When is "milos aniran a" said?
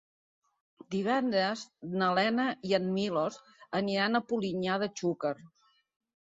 2.95-4.23